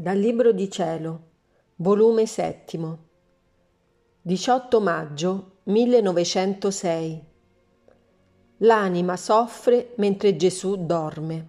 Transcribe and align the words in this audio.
Dal 0.00 0.16
Libro 0.16 0.52
di 0.52 0.70
Cielo, 0.70 1.22
volume 1.78 2.24
settimo, 2.24 2.98
18 4.22 4.80
maggio 4.80 5.56
1906. 5.64 7.24
L'anima 8.58 9.16
soffre 9.16 9.94
mentre 9.96 10.36
Gesù 10.36 10.86
dorme. 10.86 11.48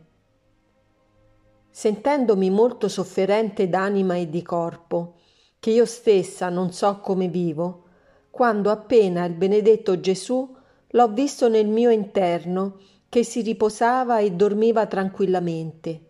Sentendomi 1.69 2.49
molto 2.49 2.87
sofferente 2.87 3.69
d'anima 3.69 4.15
e 4.15 4.27
di 4.31 4.41
corpo, 4.41 5.17
che 5.59 5.69
io 5.69 5.85
stessa 5.85 6.49
non 6.49 6.73
so 6.73 7.01
come 7.01 7.27
vivo, 7.27 7.83
quando 8.31 8.71
appena 8.71 9.25
il 9.25 9.33
benedetto 9.35 9.99
Gesù 9.99 10.55
l'ho 10.87 11.07
visto 11.09 11.49
nel 11.49 11.67
mio 11.67 11.91
interno 11.91 12.79
che 13.09 13.23
si 13.23 13.41
riposava 13.41 14.17
e 14.17 14.31
dormiva 14.31 14.87
tranquillamente 14.87 16.07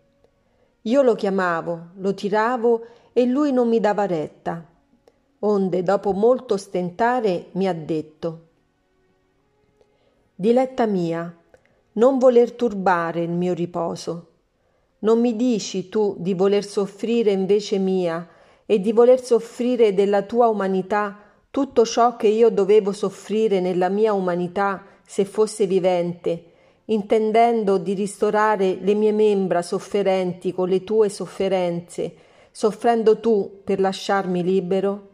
io 0.84 1.02
lo 1.02 1.16
chiamavo, 1.16 1.90
lo 1.96 2.14
tiravo 2.14 2.86
e 3.12 3.26
lui 3.26 3.52
non 3.52 3.68
mi 3.68 3.80
dava 3.80 4.06
retta. 4.06 4.66
Onde, 5.40 5.84
dopo 5.84 6.12
molto 6.14 6.58
stentare, 6.58 7.48
mi 7.54 7.68
ha 7.68 7.74
detto 7.74 8.48
Diletta 10.36 10.86
mia, 10.86 11.36
non 11.94 12.18
voler 12.18 12.54
turbare 12.54 13.22
il 13.22 13.30
mio 13.30 13.54
riposo. 13.54 14.28
Non 15.00 15.20
mi 15.20 15.36
dici 15.36 15.90
tu 15.90 16.16
di 16.18 16.34
voler 16.34 16.64
soffrire 16.64 17.32
invece 17.32 17.78
mia 17.78 18.26
e 18.66 18.80
di 18.80 18.94
voler 18.94 19.22
soffrire 19.22 19.94
della 19.94 20.22
tua 20.22 20.48
umanità 20.48 21.18
tutto 21.52 21.86
ciò 21.86 22.16
che 22.16 22.28
io 22.28 22.50
dovevo 22.50 22.92
soffrire 22.92 23.60
nella 23.60 23.90
mia 23.90 24.14
umanità 24.14 24.86
se 25.06 25.26
fosse 25.26 25.66
vivente 25.66 26.49
intendendo 26.90 27.78
di 27.78 27.94
ristorare 27.94 28.78
le 28.82 28.94
mie 28.94 29.12
membra 29.12 29.62
sofferenti 29.62 30.54
con 30.54 30.70
le 30.70 30.84
tue 30.84 31.10
sofferenze, 31.10 32.14
soffrendo 32.52 33.20
tu 33.20 33.62
per 33.64 33.80
lasciarmi 33.80 34.44
libero? 34.44 35.08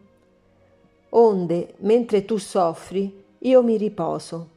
Onde, 1.09 1.73
mentre 1.79 2.25
tu 2.25 2.37
soffri, 2.37 3.23
io 3.39 3.63
mi 3.63 3.77
riposo. 3.77 4.49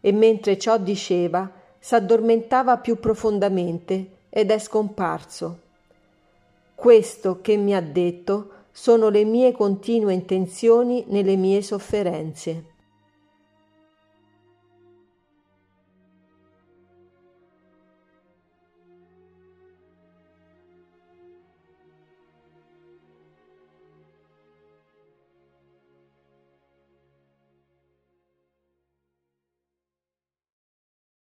E 0.00 0.12
mentre 0.12 0.58
ciò 0.58 0.78
diceva, 0.78 1.50
s'addormentava 1.78 2.78
più 2.78 2.98
profondamente 2.98 4.10
ed 4.30 4.50
è 4.50 4.58
scomparso. 4.58 5.58
Questo 6.74 7.40
che 7.40 7.56
mi 7.56 7.74
ha 7.74 7.82
detto 7.82 8.50
sono 8.72 9.08
le 9.08 9.24
mie 9.24 9.52
continue 9.52 10.14
intenzioni 10.14 11.04
nelle 11.08 11.36
mie 11.36 11.60
sofferenze. 11.60 12.64